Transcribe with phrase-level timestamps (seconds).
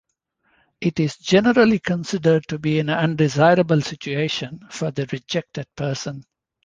[0.81, 6.25] It is generally considered to be an undesirable situation for the rejected person.